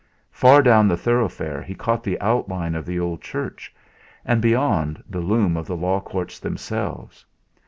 Far 0.31 0.63
down 0.63 0.87
the 0.87 0.97
thoroughfare 0.97 1.61
he 1.61 1.75
caught 1.75 2.03
the 2.03 2.19
outline 2.19 2.73
of 2.73 2.87
the 2.87 2.99
old 2.99 3.21
church, 3.21 3.71
and 4.25 4.41
beyond, 4.41 5.03
the 5.07 5.21
loom 5.21 5.55
of 5.55 5.67
the 5.67 5.77
Law 5.77 5.99
Courts 6.01 6.39
themselves. 6.39 7.23